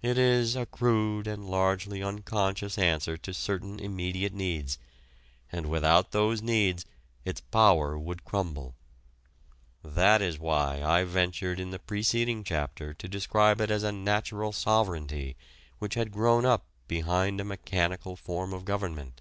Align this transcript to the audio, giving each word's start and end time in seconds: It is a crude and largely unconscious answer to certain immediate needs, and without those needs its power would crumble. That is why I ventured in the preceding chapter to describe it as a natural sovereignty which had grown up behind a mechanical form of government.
It 0.00 0.16
is 0.16 0.56
a 0.56 0.64
crude 0.64 1.26
and 1.26 1.44
largely 1.44 2.02
unconscious 2.02 2.78
answer 2.78 3.18
to 3.18 3.34
certain 3.34 3.78
immediate 3.78 4.32
needs, 4.32 4.78
and 5.52 5.66
without 5.68 6.12
those 6.12 6.40
needs 6.40 6.86
its 7.26 7.42
power 7.42 7.98
would 7.98 8.24
crumble. 8.24 8.76
That 9.84 10.22
is 10.22 10.38
why 10.38 10.80
I 10.82 11.04
ventured 11.04 11.60
in 11.60 11.70
the 11.70 11.78
preceding 11.78 12.44
chapter 12.44 12.94
to 12.94 13.08
describe 13.08 13.60
it 13.60 13.70
as 13.70 13.82
a 13.82 13.92
natural 13.92 14.52
sovereignty 14.54 15.36
which 15.80 15.96
had 15.96 16.12
grown 16.12 16.46
up 16.46 16.64
behind 16.86 17.38
a 17.38 17.44
mechanical 17.44 18.16
form 18.16 18.54
of 18.54 18.64
government. 18.64 19.20